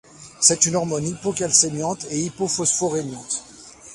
[0.39, 3.43] C'est une hormone hypocalcémiante et hypophosphorémiante.